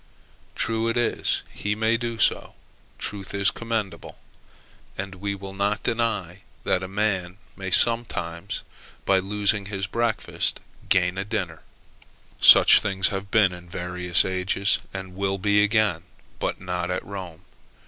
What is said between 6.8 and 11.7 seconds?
a man may sometimes, by losing a breakfast, gain a dinner.